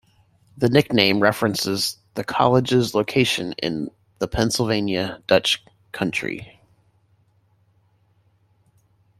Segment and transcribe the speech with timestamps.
[0.57, 6.59] The nickname references the college's location in the Pennsylvania Dutch Country.